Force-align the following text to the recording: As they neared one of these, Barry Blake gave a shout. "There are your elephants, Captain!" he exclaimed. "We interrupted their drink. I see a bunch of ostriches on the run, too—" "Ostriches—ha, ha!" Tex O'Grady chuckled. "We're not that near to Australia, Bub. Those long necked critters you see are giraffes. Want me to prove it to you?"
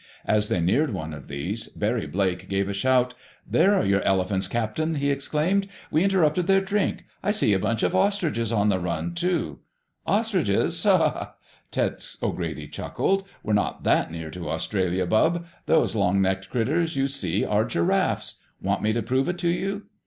As 0.25 0.49
they 0.49 0.59
neared 0.59 0.93
one 0.95 1.13
of 1.13 1.27
these, 1.27 1.67
Barry 1.67 2.07
Blake 2.07 2.49
gave 2.49 2.67
a 2.67 2.73
shout. 2.73 3.13
"There 3.47 3.75
are 3.75 3.85
your 3.85 4.01
elephants, 4.01 4.47
Captain!" 4.47 4.95
he 4.95 5.11
exclaimed. 5.11 5.67
"We 5.91 6.03
interrupted 6.03 6.47
their 6.47 6.59
drink. 6.61 7.05
I 7.21 7.29
see 7.29 7.53
a 7.53 7.59
bunch 7.59 7.83
of 7.83 7.95
ostriches 7.95 8.51
on 8.51 8.69
the 8.69 8.79
run, 8.79 9.13
too—" 9.13 9.59
"Ostriches—ha, 10.07 10.97
ha!" 10.97 11.35
Tex 11.69 12.17
O'Grady 12.23 12.67
chuckled. 12.67 13.25
"We're 13.43 13.53
not 13.53 13.83
that 13.83 14.09
near 14.09 14.31
to 14.31 14.49
Australia, 14.49 15.05
Bub. 15.05 15.45
Those 15.67 15.95
long 15.95 16.19
necked 16.19 16.49
critters 16.49 16.95
you 16.95 17.07
see 17.07 17.45
are 17.45 17.63
giraffes. 17.63 18.39
Want 18.59 18.81
me 18.81 18.93
to 18.93 19.03
prove 19.03 19.29
it 19.29 19.37
to 19.37 19.49
you?" 19.49 19.83